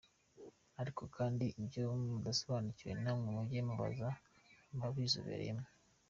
[0.81, 4.09] Ariko kandi ibyo mudasobanukiwe namwe mujye mubaza
[4.73, 5.65] ababizobereyemo.